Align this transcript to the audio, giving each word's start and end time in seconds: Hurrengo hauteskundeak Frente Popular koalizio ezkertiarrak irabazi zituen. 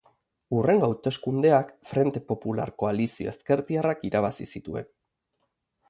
Hurrengo 0.59 0.87
hauteskundeak 0.87 1.69
Frente 1.91 2.23
Popular 2.33 2.73
koalizio 2.83 3.35
ezkertiarrak 3.35 4.05
irabazi 4.11 4.53
zituen. 4.57 4.93